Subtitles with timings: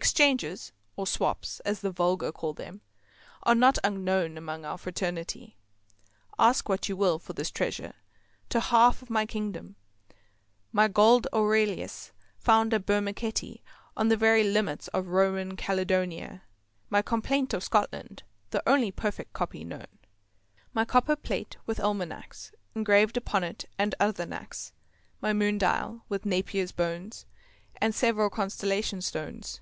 [0.00, 5.58] Exchanges—or "swaps," as the vulgar call them—are not unknown among our fraternity.
[6.38, 7.94] Ask what you will for this treasure,
[8.50, 9.74] to the half of my kingdom:
[10.70, 13.60] my gold Aurelius (found at Bermuckety,
[13.96, 16.44] on the very limits of Roman Caledonia),
[16.88, 19.88] my "Complaynte of Scotland" (the only perfect copy known),
[20.72, 24.72] My copperplate, with almanacks Engrav'd upon't, and other knacks;
[25.20, 27.26] My moon dial, with Napier's bones
[27.80, 29.60] And several constellation stones.